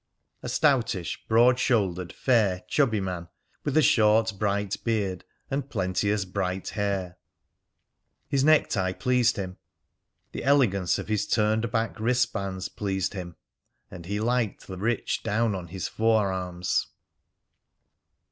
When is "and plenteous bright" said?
5.51-6.69